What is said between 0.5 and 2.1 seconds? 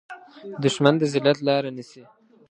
دښمن د ذلت لاره نیسي